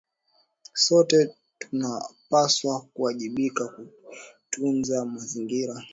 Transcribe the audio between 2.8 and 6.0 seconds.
kuwajibika kutunza mazingira